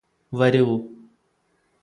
വരൂ 0.33 0.65